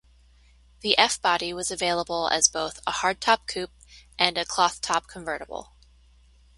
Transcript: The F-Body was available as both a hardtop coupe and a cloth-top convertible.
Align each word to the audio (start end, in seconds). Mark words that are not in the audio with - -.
The 0.79 0.97
F-Body 0.97 1.53
was 1.53 1.69
available 1.69 2.27
as 2.29 2.47
both 2.47 2.79
a 2.87 2.91
hardtop 2.91 3.45
coupe 3.45 3.69
and 4.17 4.35
a 4.35 4.45
cloth-top 4.45 5.05
convertible. 5.05 5.73